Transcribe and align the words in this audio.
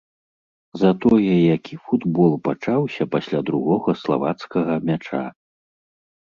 Затое 0.83 1.33
які 1.55 1.75
футбол 1.89 2.31
пачаўся 2.47 3.03
пасля 3.17 3.39
другога 3.51 3.95
славацкага 4.01 4.73
мяча! 4.89 5.23